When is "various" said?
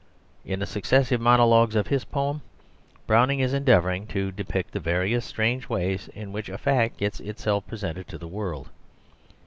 4.79-5.23